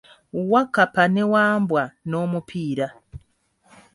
[0.51, 2.87] Wakkapa ne Wambwa n'omupiira.